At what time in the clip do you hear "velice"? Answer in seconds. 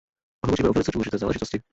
0.73-0.91